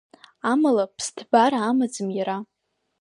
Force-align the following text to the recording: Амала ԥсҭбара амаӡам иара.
Амала 0.51 0.85
ԥсҭбара 0.95 1.59
амаӡам 1.69 2.09
иара. 2.17 2.37